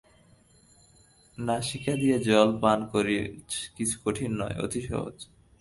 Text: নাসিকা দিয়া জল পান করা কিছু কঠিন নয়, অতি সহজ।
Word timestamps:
নাসিকা 1.37 1.93
দিয়া 2.01 2.17
জল 2.27 2.49
পান 2.61 2.79
করা 2.91 3.17
কিছু 3.75 3.95
কঠিন 4.03 4.31
নয়, 4.39 4.55
অতি 4.65 4.79
সহজ। 4.89 5.17